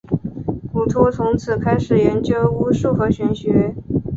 [0.73, 3.75] 古托从此开始研究巫术和玄学。